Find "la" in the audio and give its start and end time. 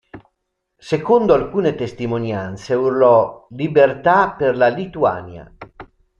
4.57-4.67